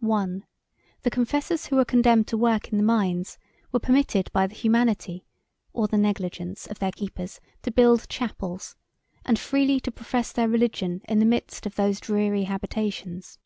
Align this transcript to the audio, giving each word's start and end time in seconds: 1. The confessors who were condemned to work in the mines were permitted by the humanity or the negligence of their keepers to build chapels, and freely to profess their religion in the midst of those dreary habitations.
1. 0.00 0.44
The 1.00 1.08
confessors 1.10 1.64
who 1.64 1.76
were 1.76 1.84
condemned 1.86 2.26
to 2.26 2.36
work 2.36 2.68
in 2.70 2.76
the 2.76 2.84
mines 2.84 3.38
were 3.72 3.80
permitted 3.80 4.30
by 4.34 4.46
the 4.46 4.54
humanity 4.54 5.24
or 5.72 5.88
the 5.88 5.96
negligence 5.96 6.66
of 6.66 6.78
their 6.78 6.92
keepers 6.92 7.40
to 7.62 7.70
build 7.70 8.06
chapels, 8.10 8.76
and 9.24 9.38
freely 9.38 9.80
to 9.80 9.90
profess 9.90 10.30
their 10.30 10.46
religion 10.50 11.00
in 11.08 11.20
the 11.20 11.24
midst 11.24 11.64
of 11.64 11.76
those 11.76 12.00
dreary 12.00 12.44
habitations. 12.44 13.38